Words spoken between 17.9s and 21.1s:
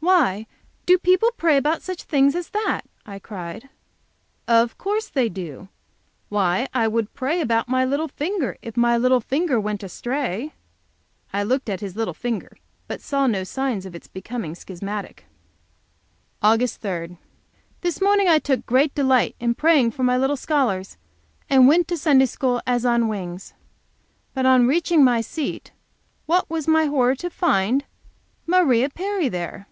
morning I took great delight in praying for my little scholars,